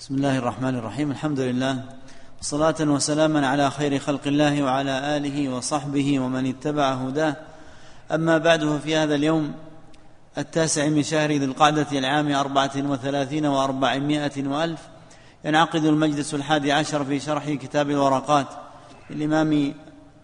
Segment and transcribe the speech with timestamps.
[0.00, 1.84] بسم الله الرحمن الرحيم الحمد لله
[2.40, 7.36] صلاة وسلاما على خير خلق الله وعلى آله وصحبه ومن اتبع هداه
[8.12, 9.52] أما بعد ففي هذا اليوم
[10.38, 14.80] التاسع من شهر ذي القعدة العام أربعة وثلاثين وأربعمائة وألف
[15.44, 18.46] ينعقد المجلس الحادي عشر في شرح كتاب الورقات
[19.10, 19.74] للإمام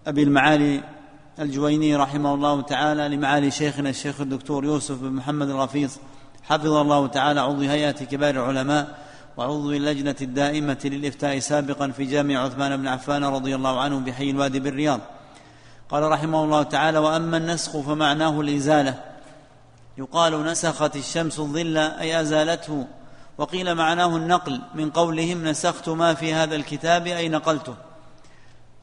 [0.06, 0.80] أبي المعالي
[1.38, 5.98] الجويني رحمه الله تعالى لمعالي شيخنا الشيخ الدكتور يوسف بن محمد الغفيص
[6.42, 9.05] حفظه الله تعالى عضو هيئة كبار العلماء
[9.36, 14.60] وعضو اللجنة الدائمة للإفتاء سابقا في جامع عثمان بن عفان رضي الله عنه بحي الوادي
[14.60, 15.00] بالرياض.
[15.88, 19.04] قال رحمه الله تعالى وأما النسخ فمعناه الإزالة.
[19.98, 22.86] يقال نسخت الشمس الظل أي أزالته.
[23.38, 24.60] وقيل معناه النقل.
[24.74, 27.74] من قولهم نسخت ما في هذا الكتاب أي نقلته.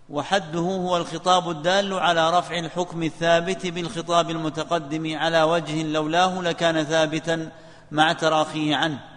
[0.10, 7.52] وحده هو الخطاب الدال على رفع الحكم الثابت بالخطاب المتقدم على وجه لولاه لكان ثابتا
[7.91, 9.12] مع تراخيه عنه.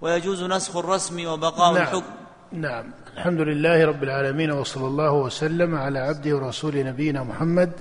[0.00, 1.82] ويجوز نسخ الرسم وبقاء نعم.
[1.82, 2.12] الحكم.
[2.52, 2.84] نعم.
[3.14, 7.72] الحمد لله رب العالمين وصلى الله وسلم على عبده ورسوله نبينا محمد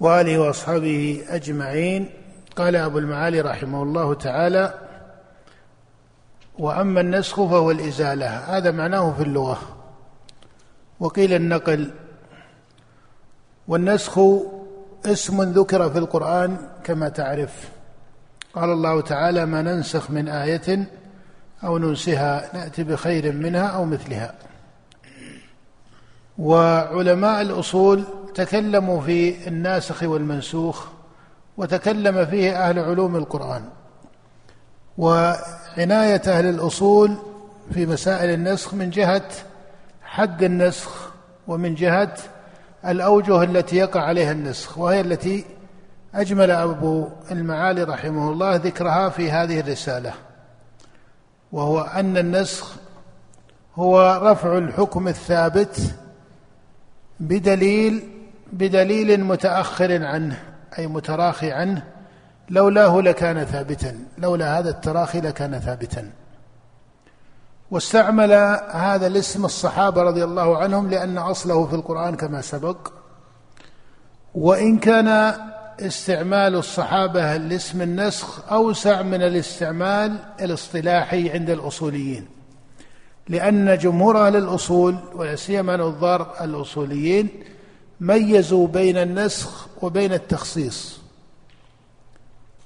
[0.00, 2.10] وآله وأصحابه أجمعين.
[2.56, 4.74] قال أبو المعالي رحمه الله تعالى
[6.58, 8.26] وأما النسخ فهو الإزالة.
[8.26, 9.58] هذا معناه في اللغة.
[11.00, 11.90] وقيل النقل
[13.68, 14.20] والنسخ
[15.06, 17.68] اسم ذكر في القرآن كما تعرف.
[18.54, 20.86] قال الله تعالى ما ننسخ من آية
[21.64, 24.34] أو ننسها نأتي بخير منها أو مثلها.
[26.38, 30.86] وعلماء الأصول تكلموا في الناسخ والمنسوخ
[31.56, 33.62] وتكلم فيه أهل علوم القرآن.
[34.98, 37.16] وعناية أهل الأصول
[37.74, 39.28] في مسائل النسخ من جهة
[40.02, 41.10] حد النسخ
[41.46, 42.14] ومن جهة
[42.86, 45.44] الأوجه التي يقع عليها النسخ وهي التي
[46.14, 50.12] أجمل أبو المعالي رحمه الله ذكرها في هذه الرسالة.
[51.54, 52.76] وهو أن النسخ
[53.76, 55.80] هو رفع الحكم الثابت
[57.20, 58.08] بدليل
[58.52, 60.42] بدليل متأخر عنه
[60.78, 61.82] أي متراخي عنه.
[62.50, 66.10] لولاه لكان ثابتا لولا هذا التراخي لكان ثابتا.
[67.70, 68.32] واستعمل
[68.70, 72.88] هذا الاسم الصحابة رضي الله عنهم لأن أصله في القرآن كما سبق.
[74.34, 75.34] وإن كان
[75.80, 82.26] استعمال الصحابة لاسم النسخ أوسع من الاستعمال الاصطلاحي عند الأصوليين
[83.28, 87.28] لأن جمهور أهل الأصول ولا سيما نظار الأصوليين
[88.00, 90.98] ميزوا بين النسخ وبين التخصيص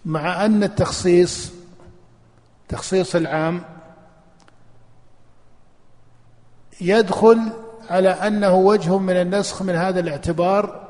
[0.05, 1.53] مع أن التخصيص
[2.69, 3.63] تخصيص العام
[6.81, 7.41] يدخل
[7.91, 10.89] على أنه وجه من النسخ من هذا الاعتبار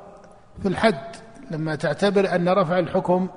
[0.63, 1.17] في الحد.
[1.51, 3.29] لما تعتبر أن رفع الحكم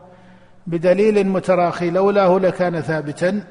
[0.68, 3.44] بدليل متراخي لولاه لكان ثابتا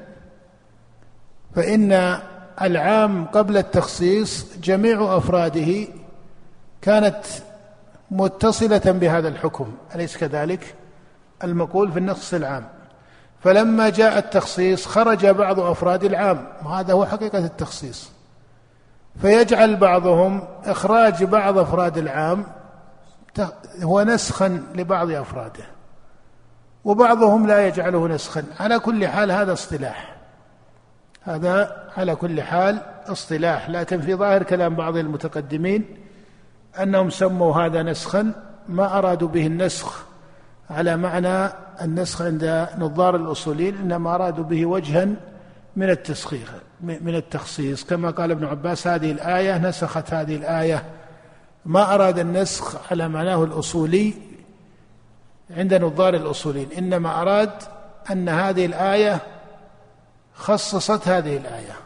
[1.54, 2.18] فإن
[2.62, 5.88] العام قبل التخصيص جميع أفراده
[6.82, 7.22] كانت
[8.10, 10.74] متصلة بهذا الحكم أليس كذلك؟
[11.44, 12.64] المقول في النص العام.
[13.40, 18.10] فلما جاء التخصيص خرج بعض أفراد العام وهذا هو حقيقة التخصيص.
[19.22, 22.44] فيجعل بعضهم إخراج بعض أفراد العام
[23.82, 25.64] هو نسخا لبعض أفراده
[26.84, 28.44] وبعضهم لا يجعله نسخا.
[28.60, 30.16] على كل حال هذا اصطلاح.
[31.22, 33.70] هذا على كل حال اصطلاح.
[33.70, 35.84] لكن في ظاهر كلام بعض المتقدمين
[36.82, 38.32] أنهم سموا هذا نسخا
[38.68, 40.04] ما أرادوا به النسخ
[40.70, 41.52] على معنى
[41.82, 45.08] النسخ عند نظار الأصوليين إنما أرادوا به وجها
[45.76, 46.48] من التسخير
[46.80, 47.84] من التخصيص.
[47.84, 50.82] كما قال ابن عباس هذه الآية نسخت هذه الآية
[51.64, 54.14] ما أراد النسخ على معناه الأصولي
[55.50, 57.52] عند نظار الأصولين إنما أراد
[58.10, 59.20] أن هذه الآية
[60.34, 61.76] خصصت هذه الآية.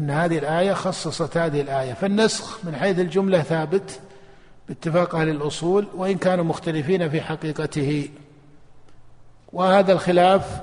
[0.00, 1.92] أن هذه الآية خصصت هذه الآية.
[1.92, 4.00] فالنسخ من حيث الجملة ثابت
[4.68, 8.08] باتفاق أهل الأصول وإن كانوا مختلفين في حقيقته.
[9.52, 10.60] وهذا الخلاف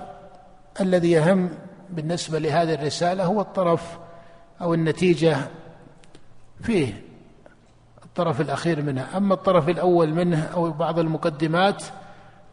[0.82, 1.50] الذي يهم
[1.90, 3.98] بالنسبة لهذه الرسالة هو الطرف
[4.62, 5.38] أو النتيجة
[6.64, 7.09] فيه.
[8.20, 9.18] الطرف الأخير منها.
[9.18, 11.84] أما الطرف الأول منه أو بعض المقدمات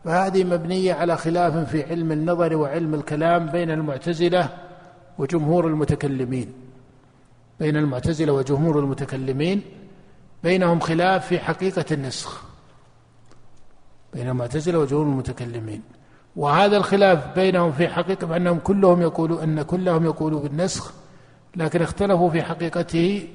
[0.04, 4.48] فهذه مبنية على خلاف في علم النظر وعلم الكلام بين المعتزلة
[5.18, 6.52] وجمهور المتكلمين.
[7.60, 9.62] بين المعتزلة وجمهور المتكلمين
[10.42, 12.42] بينهم خلاف في حقيقة النسخ.
[14.14, 15.82] بين المعتزلة وجمهور المتكلمين.
[16.36, 20.92] وهذا الخلاف بينهم في حقيقة أنهم كلهم يقولوا أن كلهم يقولوا بالنسخ
[21.56, 23.28] لكن اختلفوا في حقيقته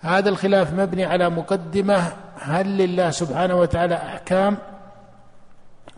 [0.00, 4.58] هذا الخلاف مبني على مقدمة هل لله سبحانه وتعالى أحكام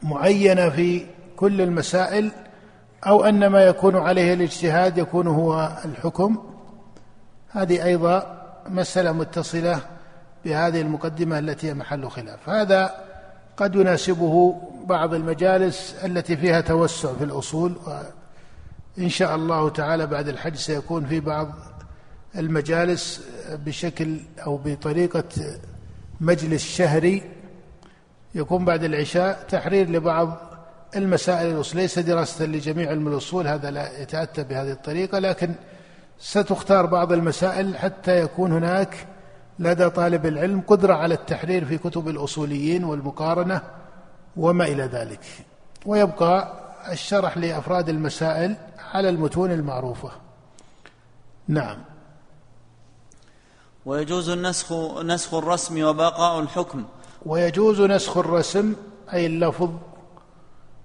[0.02, 1.06] معينة في
[1.36, 2.30] كل المسائل
[3.06, 6.44] أو أن ما يكون عليه الاجتهاد يكون هو الحكم؟
[7.50, 9.80] هذه أيضا مسألة متصلة
[10.44, 12.48] بهذه المقدمة التي هي محل خلاف.
[12.48, 12.94] هذا
[13.56, 17.76] قد يناسبه بعض المجالس التي فيها توسع في الأصول
[18.98, 21.48] وإن شاء الله تعالى بعد الحج سيكون في بعض
[22.36, 23.20] المجالس
[23.66, 25.24] بشكل أو بطريقة
[26.20, 27.22] مجلس شهري
[28.34, 30.36] يكون بعد العشاء تحرير لبعض
[30.96, 35.54] المسائل الأصول ليس دراسة لجميع علم الأصول هذا لا يتأتى بهذه الطريقة لكن
[36.18, 39.06] ستختار بعض المسائل حتى يكون هناك
[39.58, 43.62] لدى طالب العلم قدرة على التحرير في كتب الأصوليين والمقارنة
[44.36, 45.20] وما إلى ذلك.
[45.86, 46.52] ويبقى
[46.92, 48.56] الشرح لأفراد المسائل
[48.94, 50.10] على المتون المعروفة.
[51.48, 51.78] نعم.
[53.86, 56.84] ويجوز النسخ نسخ الرسم وبقاء الحكم.
[57.26, 58.74] ويجوز نسخ الرسم
[59.12, 59.70] أي اللفظ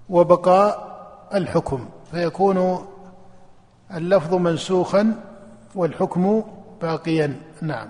[0.08, 0.98] وبقاء
[1.34, 2.88] الحكم فيكون
[3.94, 5.20] اللفظ منسوخا
[5.74, 6.42] والحكم
[6.82, 7.40] باقيا.
[7.62, 7.88] نعم.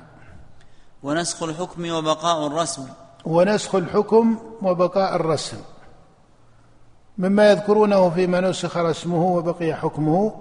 [1.03, 2.87] ونسخ الحكم وبقاء الرسم.
[3.25, 5.57] ونسخ الحكم وبقاء الرسم.
[7.19, 10.33] مما يذكرونه فيما نسخ رسمه وبقي حكمه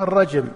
[0.00, 0.48] الرجم.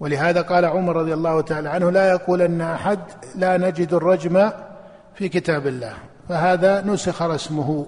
[0.00, 3.00] ولهذا قال عمر رضي الله تعالى عنه لا يقولن أحد
[3.34, 4.50] لا نجد الرجم
[5.14, 5.94] في كتاب الله
[6.28, 7.86] فهذا نسخ رسمه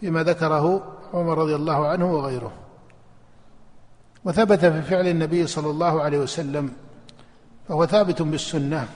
[0.00, 2.52] فيما ذكره عمر رضي الله عنه وغيره.
[4.24, 6.72] وثبت في فعل النبي صلى الله عليه وسلم
[7.68, 8.88] فهو ثابت بالسنة.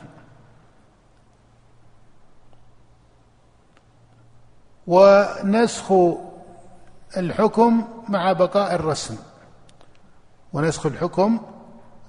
[4.86, 5.92] ونسخ
[7.16, 9.16] الحكم مع بقاء الرسم.
[10.52, 11.40] ونسخ الحكم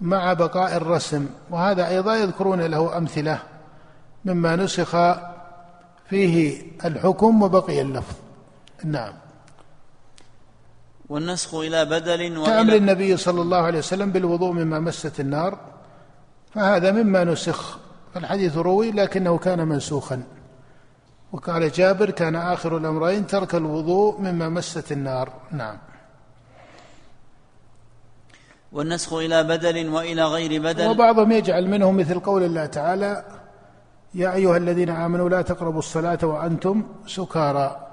[0.01, 3.39] مع بقاء الرسم وهذا أيضا يذكرون له أمثلة
[4.25, 4.91] مما نسخ
[6.09, 8.15] فيه الحكم وبقي اللفظ.
[8.83, 9.13] نعم.
[11.09, 15.57] والنسخ إلى بدل كأمر النبي صلى الله عليه وسلم بالوضوء مما مست النار
[16.53, 17.77] فهذا مما نسخ.
[18.15, 20.23] الحديث روي لكنه كان منسوخا.
[21.31, 25.33] وقال جابر كان آخر الأمرين ترك الوضوء مما مست النار.
[25.51, 25.77] نعم.
[28.71, 30.87] والنسخ إلى بدل وإلى غير بدل.
[30.87, 33.25] وبعضهم يجعل منه مثل قول الله تعالى
[34.13, 37.87] يا أيها الذين آمنوا لا تقربوا الصلاة وأنتم سكارى.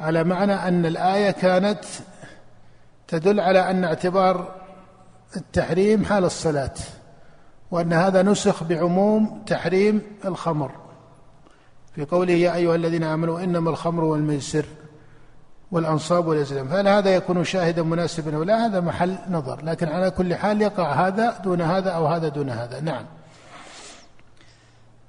[0.00, 1.84] على معنى أن الآية كانت
[3.08, 4.54] تدل على أن اعتبار
[5.36, 6.74] التحريم حال الصلاة
[7.70, 10.70] وأن هذا نسخ بعموم تحريم الخمر.
[11.94, 14.64] في قوله يا أيها الذين آمنوا إنما الخمر والميسر.
[15.70, 18.36] والأنصاب والأزلام فهل هذا يكون شاهدا مناسبا.
[18.36, 19.64] أو لا هذا محل نظر.
[19.64, 22.80] لكن على كل حال يقع هذا دون هذا أو هذا دون هذا.
[22.80, 23.06] نعم.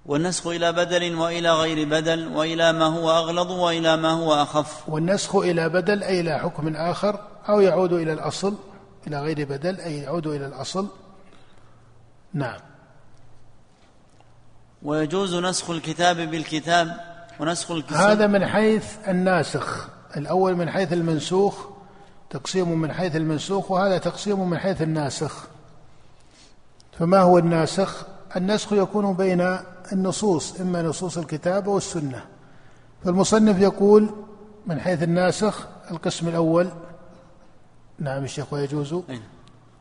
[0.06, 4.90] والنسخ إلى بدل وإلى غير بدل وإلى ما هو أغلظ وإلى ما هو أخف.
[4.90, 7.20] والنسخ إلى بدل أي إلى حكم آخر
[7.50, 8.56] أو يعود إلى الأصل
[9.08, 10.88] إلى غير بدل أي يعود إلى الأصل.
[12.34, 12.60] نعم.
[14.84, 17.00] ويجوز نسخ الكتاب بالكتاب
[17.40, 19.99] ونسخ الكتاب هذا من حيث الناسخ.
[20.18, 21.66] الأول من حيث المنسوخ
[22.30, 25.48] تقسيم من حيث المنسوخ وهذا تقسيم من حيث الناسخ.
[27.00, 29.58] فما هو الناسخ؟ النسخ يكون بين
[29.92, 32.26] النصوص إما نصوص الكتاب والسنة
[33.06, 34.10] فالمصنف يقول
[34.66, 36.70] من حيث الناسخ القسم الأول.
[38.00, 38.96] نعم الشيخ ويجوز؟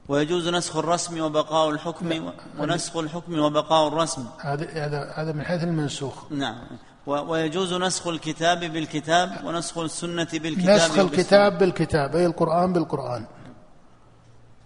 [0.08, 4.26] ويجوز نسخ الرسم وبقاء الحكم ونسخ الحكم وبقاء الرسم.
[4.38, 6.32] هذا هذا هذا من حيث المنسوخ.
[6.32, 6.58] نعم.
[7.06, 13.24] ويجوز نسخ الكتاب بالكتاب ونسخ السنة بالكتاب نسخ الكتاب بالكتاب أي القرآن بالقرآن.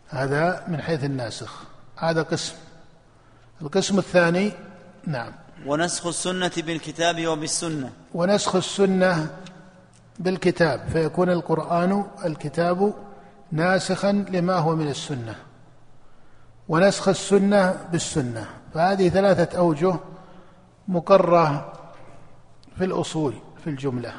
[0.09, 1.63] هذا من حيث الناسخ.
[1.97, 2.55] هذا قسم.
[3.63, 4.53] القسم الثاني
[5.07, 5.33] نعم.
[5.67, 7.91] ونسخ السنة بالكتاب وبالسنة.
[8.15, 9.27] ونسخ السنة
[10.19, 12.95] بالكتاب فيكون القرآن الكتاب
[13.53, 15.35] ناسخا لما هو من السنة.
[16.69, 18.47] ونسخ السنة بالسنة.
[18.75, 19.95] فهذه ثلاثة أوجه
[20.89, 21.73] مقرة
[22.83, 23.35] في الأصول
[23.65, 24.13] في الجملة.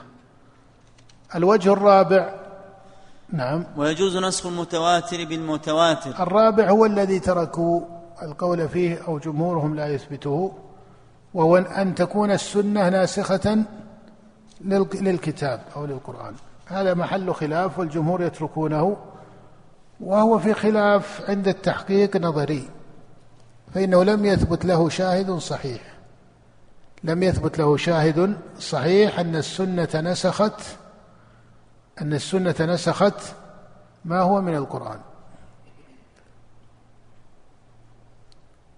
[1.35, 2.33] الوجه الرابع
[3.33, 3.65] نعم.
[3.77, 6.23] ويجوز نسخ المتواتر بالمتواتر.
[6.23, 7.81] الرابع هو الذي تركوا
[8.21, 10.53] القول فيه أو جمهورهم لا يثبته
[11.33, 13.65] وهو أن تكون السنة ناسخة
[15.01, 16.33] للكتاب أو للقرآن.
[16.65, 18.97] هذا محل خلاف والجمهور يتركونه
[19.99, 22.69] وهو في خلاف عند التحقيق نظري
[23.73, 25.92] فإنه لم يثبت له شاهد صحيح.
[27.03, 30.61] لم يثبت له شاهد صحيح أن السنة نسخت
[32.01, 33.21] أن السنة نسخت
[34.05, 34.99] ما هو من القرآن.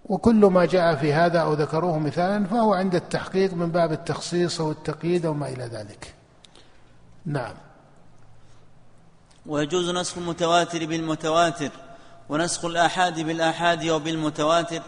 [0.04, 4.70] وكل ما جاء في هذا أو ذكروه مثالا فهو عند التحقيق من باب التخصيص أو
[4.70, 6.14] التقييد أو ما إلى ذلك.
[7.26, 7.54] نعم.
[9.46, 11.70] ويجوز نسخ المتواتر بالمتواتر
[12.28, 14.82] ونسخ الآحاد بالآحاد وبالمتواتر.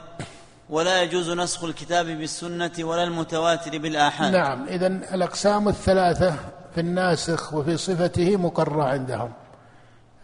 [0.70, 4.32] ولا يجوز نسخ الكتاب بالسنة ولا المتواتر بالآحاد.
[4.32, 6.34] نعم إذا الأقسام الثلاثة
[6.74, 9.32] في الناسخ وفي صفته مقرة عندهم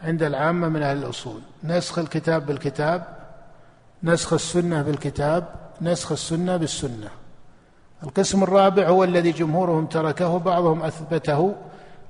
[0.03, 1.41] عند العامة من أهل الأصول.
[1.65, 3.05] نسخ الكتاب بالكتاب
[4.03, 5.45] نسخ السنة بالكتاب
[5.81, 7.09] نسخ السنة بالسنة.
[8.03, 11.55] القسم الرابع هو الذي جمهورهم تركه بعضهم أثبته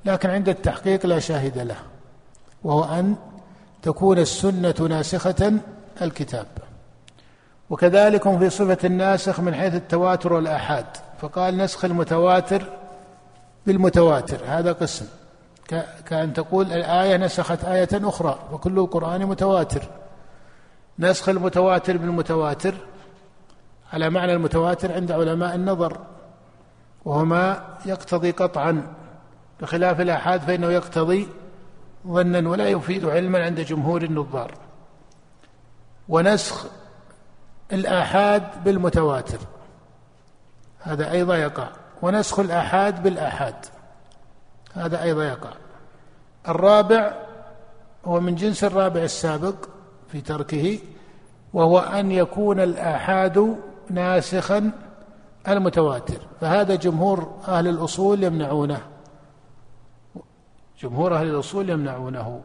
[0.05, 1.77] لكن عند التحقيق لا شاهد له
[2.65, 3.17] وهو أن
[3.83, 5.53] تكون السنة ناسخة
[6.03, 6.47] الكتاب.
[7.71, 10.87] وكذلك في صفة الناسخ من حيث التواتر والآحاد.
[11.21, 12.65] فقال نسخ المتواتر
[13.67, 15.07] بالمتواتر هذا قسم.
[16.07, 19.83] كأن تقول الآية نسخت آية أخرى وكل القرآن متواتر.
[20.99, 22.75] نسخ المتواتر بالمتواتر
[23.93, 25.99] على معنى المتواتر عند علماء النظر
[27.05, 28.95] وهو ما يقتضي قطعا.
[29.61, 31.29] بخلاف الآحاد فإنه يقتضي
[32.07, 34.55] ظنا ولا يفيد علما عند جمهور النظار.
[36.09, 36.67] ونسخ
[37.75, 39.39] الآحاد بالمتواتر.
[40.81, 41.69] هذا أيضا يقع.
[42.03, 43.55] ونسخ الآحاد بالآحاد.
[44.75, 45.51] هذا أيضا يقع.
[46.49, 47.13] الرابع
[48.05, 49.55] هو من جنس الرابع السابق
[50.09, 50.79] في تركه
[51.53, 53.57] وهو أن يكون الآحاد
[53.91, 54.71] ناسخا
[55.49, 56.21] المتواتر.
[56.41, 58.81] فهذا جمهور أهل الأصول يمنعونه.
[60.81, 62.41] جمهور أهل الأصول يمنعونه.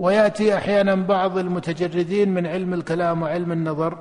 [0.00, 3.98] ويأتي أحيانا بعض المتجردين من علم الكلام وعلم النظر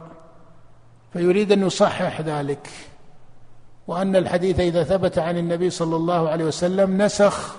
[1.14, 2.70] فيريد أن يصحح ذلك
[3.88, 7.56] وأن الحديث إذا ثبت عن النبي صلى الله عليه وسلم نسخ.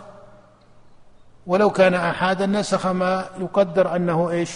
[1.46, 4.52] ولو كان أحادا نسخ ما يقدر أنه إيش؟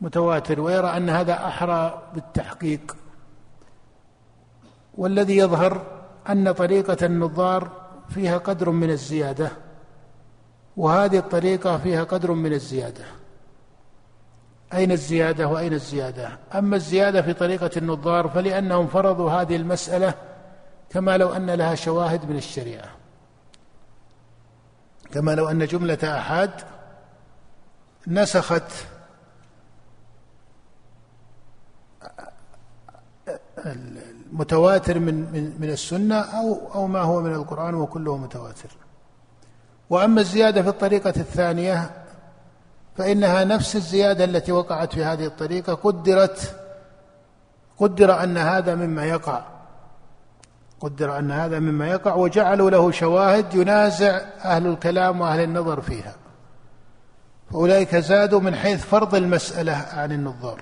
[0.00, 2.96] متواتر ويرى أن هذا أحرى بالتحقيق.
[4.94, 5.82] والذي يظهر
[6.28, 7.70] أن طريقة النظار
[8.08, 9.50] فيها قدر من الزيادة.
[10.76, 13.04] وهذه الطريقة فيها قدر من الزيادة.
[14.72, 20.14] أين الزيادة وأين الزيادة؟ أما الزيادة في طريقة النظار فلأنهم فرضوا هذه المسألة
[20.90, 22.88] كما لو أن لها شواهد من الشريعة.
[25.12, 26.50] كما لو أن جملة أحد
[28.06, 28.72] نسخت
[33.66, 38.85] المتواتر من من من السنة أو أو ما هو من القرآن وكله متواتر.
[39.90, 41.90] وأما الزيادة في الطريقة الثانية
[42.96, 46.60] فإنها نفس الزيادة التي وقعت في هذه الطريقة قدرت
[47.78, 49.42] قدر أن هذا مما يقع.
[50.80, 56.14] قدر أن هذا مما يقع وجعلوا له شواهد ينازع أهل الكلام وأهل النظر فيها.
[57.50, 60.60] فأولئك زادوا من حيث فرض المسألة عن النظار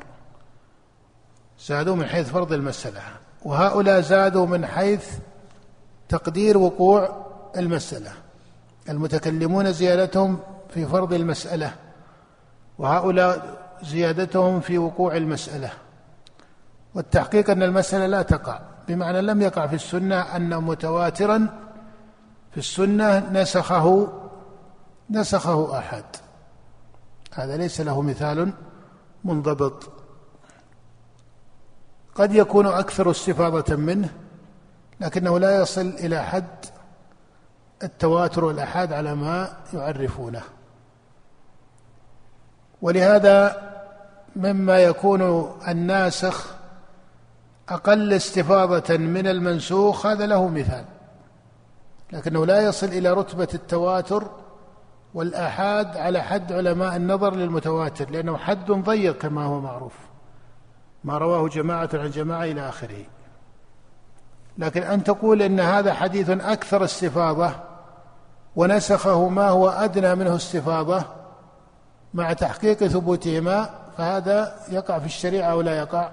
[1.66, 3.00] زادوا من حيث فرض المسألة.
[3.45, 5.09] وهؤلاء زادوا من حيث
[6.09, 7.26] تقدير وقوع
[7.57, 8.24] المسألة.
[8.88, 10.38] المتكلمون زيادتهم
[10.69, 11.75] في فرض المسألة
[12.79, 15.71] وهؤلاء زيادتهم في وقوع المسألة.
[16.95, 21.47] والتحقيق أن المسألة لا تقع بمعنى لم يقع في السنة أن متواترا
[22.50, 24.12] في السنة نسخه
[25.11, 26.05] نسخه أحد.
[27.35, 28.53] هذا ليس له مثال
[29.25, 29.91] منضبط.
[32.14, 34.09] قد يكون أكثر استفاضة منه
[35.00, 36.64] لكنه لا يصل إلى حد
[37.85, 40.43] التواتر والأحاد على ما يعرفونه.
[42.83, 43.62] ولهذا
[44.37, 46.55] مما يكون الناسخ
[47.69, 50.85] أقل استفاضة من المنسوخ هذا له مثال.
[52.12, 54.31] لكنه لا يصل إلى رتبة التواتر
[55.14, 59.95] والآحاد على حد علماء النظر للمتواتر لأنه حد ضيق كما هو معروف.
[61.05, 63.05] ما رواه جماعة عن جماعة إلى آخره.
[64.59, 67.74] لكن أن تقول إن هذا حديث أكثر استفاضة
[68.57, 71.05] ونسخه ما هو أدنى منه استفاضة
[72.15, 76.11] مع تحقيق ثبوتهما فهذا يقع في الشريعة أو لا يقع؟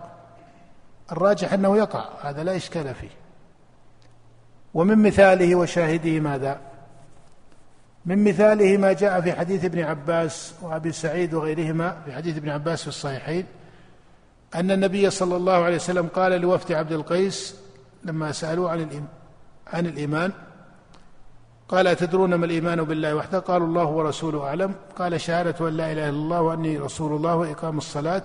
[1.11, 3.09] الراجح أنه يقع هذا لا إشكال فيه.
[4.73, 6.59] ومن مثاله وشاهده ماذا؟
[8.05, 12.81] من مثاله ما جاء في حديث ابن عباس وأبي سعيد وغيرهما في حديث ابن عباس
[12.81, 13.45] في الصحيحين
[14.55, 17.55] أن النبي صلى الله عليه وسلم قال لوفد عبد القيس
[18.03, 19.05] لما سألوه عن
[19.73, 20.31] عن الإيمان
[21.71, 24.73] قال أتدرون ما الإيمان بالله وحده؟ قالوا الله ورسوله أعلم.
[24.99, 28.23] قال شهادة أن لا إله إلا الله وأني رسول الله وإقام الصلاة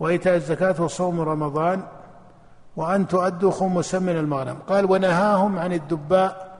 [0.00, 1.82] وإيتاء الزكاة وصوم رمضان
[2.76, 4.56] وأن تؤدوا خمسا من المغنم.
[4.68, 6.58] قال ونهاهم عن الدباء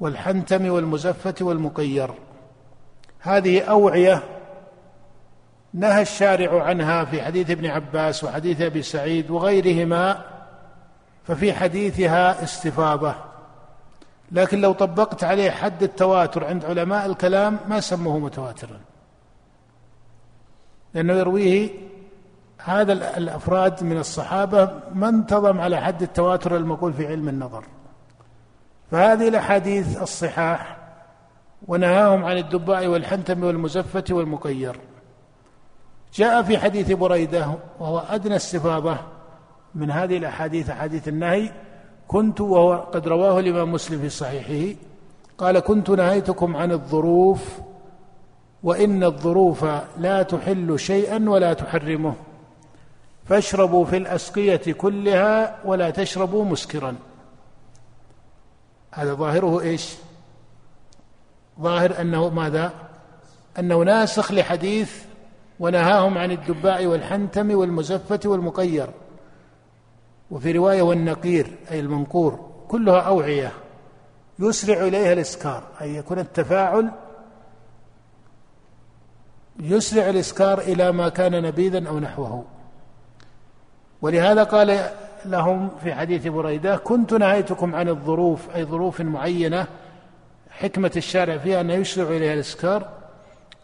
[0.00, 2.10] والحنتم والمزفة والمقير.
[3.20, 4.22] هذه أوعية
[5.74, 10.24] نهى الشارع عنها في حديث ابن عباس وحديث أبي سعيد وغيرهما
[11.24, 13.27] ففي حديثها استفاضة.
[14.32, 18.80] لكن لو طبقت عليه حد التواتر عند علماء الكلام ما سموه متواترا.
[20.94, 21.70] لأنه يرويه
[22.64, 27.64] هذا الأفراد من الصحابة ما انتظم على حد التواتر المقول في علم النظر.
[28.90, 30.76] فهذه الأحاديث الصحاح
[31.68, 34.80] ونهاهم عن الدباء والحنتم والمزفة والمقير.
[36.14, 38.96] جاء في حديث بريدة وهو أدنى استفاضة
[39.74, 41.52] من هذه الأحاديث أحاديث النهي
[42.08, 44.78] كنت وهو قد رواه الإمام مسلم في صحيحه
[45.38, 47.58] قال كنت نهيتكم عن الظروف
[48.62, 49.64] وإن الظروف
[49.98, 52.14] لا تحل شيئا ولا تحرمه
[53.24, 56.96] فاشربوا في الأسقية كلها ولا تشربوا مسكرا
[58.92, 59.94] هذا ظاهره إيش؟
[61.60, 62.72] ظاهر أنه ماذا؟
[63.58, 65.04] أنه ناسخ لحديث
[65.60, 68.90] ونهاهم عن الدباء والحنتم والمزفة والمقير
[70.30, 73.52] وفي رواية والنقير أي المنقور كلها أوعية.
[74.38, 76.90] يسرع إليها الإسكار أي يكون التفاعل
[79.60, 82.44] يسرع الإسكار إلى ما كان نبيذا أو نحوه.
[84.02, 84.90] ولهذا قال
[85.24, 89.66] لهم في حديث بريدة كنت نهيتكم عن الظروف أي ظروف معينة
[90.50, 92.88] حكمة الشارع فيها أنه يسرع إليها الإسكار.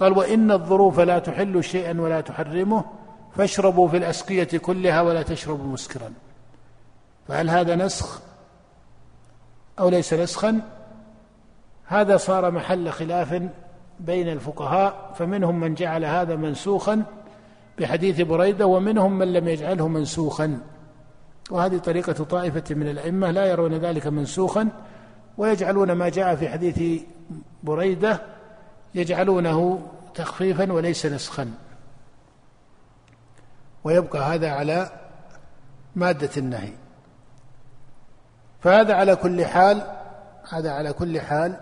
[0.01, 2.85] قال وإن الظروف لا تحل شيئا ولا تحرمه
[3.37, 6.13] فاشربوا في الأسقية كلها ولا تشربوا مسكرا.
[7.29, 8.21] فهل هذا نسخ
[9.79, 10.61] أو ليس نسخا؟
[11.87, 13.43] هذا صار محل خلاف
[14.01, 17.03] بين الفقهاء فمنهم من جعل هذا منسوخا
[17.79, 20.61] بحديث بريدة ومنهم من لم يجعله منسوخا.
[21.51, 24.69] وهذه طريقة طائفة من الأئمة لا يرون ذلك منسوخا
[25.39, 27.03] ويجعلون ما جاء في حديث
[27.63, 28.23] بريدة
[28.95, 29.83] يجعلونه
[30.15, 31.51] تخفيفا وليس نسخا.
[33.85, 34.91] ويبقى هذا على
[35.97, 36.73] مادة النهي.
[38.65, 39.83] فهذا على كل حال
[40.49, 41.57] هذا على كل حال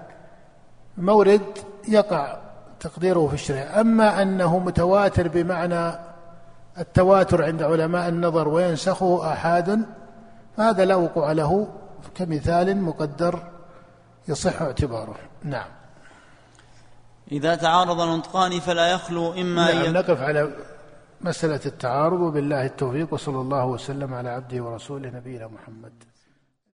[0.96, 1.42] مورد
[1.88, 2.36] يقع
[2.80, 3.80] تقديره في الشريعة.
[3.80, 5.98] أما أنه متواتر بمعنى
[6.78, 9.86] التواتر عند علماء النظر وينسخه آحاد
[10.56, 11.68] فهذا لا وقوع له
[12.14, 13.42] كمثال مقدر
[14.28, 15.14] يصح اعتباره.
[15.44, 15.68] نعم.
[17.32, 20.50] إذا تعارض النطقان فلا يخلو إما نعم نقف على
[21.20, 26.11] مسألة التعارض وبالله التوفيق وصلى الله وسلم على عبده ورسوله نبينا محمد.